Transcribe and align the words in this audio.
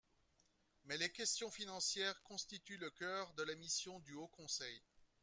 Mais 0.85 0.97
les 0.97 1.11
questions 1.11 1.51
financières 1.51 2.23
constituent 2.23 2.79
le 2.79 2.89
cœur 2.89 3.35
de 3.35 3.43
la 3.43 3.53
mission 3.53 3.99
du 3.99 4.15
Haut 4.15 4.29
conseil. 4.29 4.81